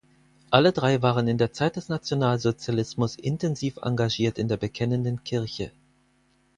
[0.49, 5.71] Alle drei waren in der Zeit des Nationalsozialismus intensiv engagiert in der Bekennenden Kirche.